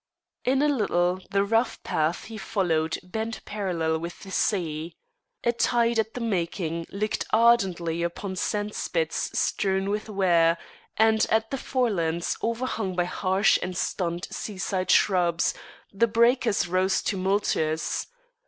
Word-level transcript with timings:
In 0.43 0.63
a 0.63 0.67
little 0.67 1.19
the 1.29 1.43
rough 1.43 1.83
path 1.83 2.23
he 2.23 2.35
followed 2.35 2.97
bent 3.03 3.45
parallel 3.45 3.99
with 3.99 4.21
the 4.21 4.31
sea. 4.31 4.95
A 5.43 5.51
tide 5.51 5.99
at 5.99 6.15
the 6.15 6.19
making 6.21 6.87
licked 6.89 7.23
ardently 7.31 8.01
upon 8.01 8.35
sand 8.35 8.73
spits 8.73 9.29
strewn 9.37 9.91
with 9.91 10.09
ware, 10.09 10.57
and 10.97 11.27
at 11.29 11.51
the 11.51 11.57
forelands, 11.59 12.35
overhung 12.41 12.95
by 12.95 13.05
harsh 13.05 13.59
and 13.61 13.77
stunted 13.77 14.33
seaside 14.33 14.89
shrubs, 14.89 15.53
the 15.93 16.07
breakers 16.07 16.67
rose 16.67 17.03
tumultuous. 17.03 18.07